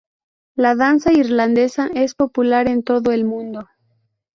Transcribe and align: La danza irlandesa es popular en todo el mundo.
La 0.55 0.73
danza 0.73 1.13
irlandesa 1.13 1.91
es 1.93 2.15
popular 2.15 2.67
en 2.67 2.81
todo 2.81 3.11
el 3.11 3.23
mundo. 3.23 3.67